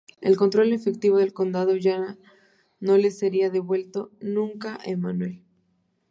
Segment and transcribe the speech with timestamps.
[0.19, 2.17] El control efectivo del condado ya
[2.79, 5.43] no le sería devuelto nunca a Emanuele.